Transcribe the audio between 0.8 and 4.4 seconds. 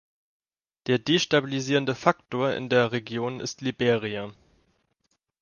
Der destabilisierende Faktor in der Region ist Liberia.